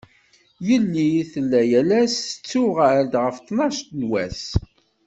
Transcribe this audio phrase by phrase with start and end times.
[0.67, 4.43] Yelli tella yal ass tettuɣal-d ɣef ṭnac n wass.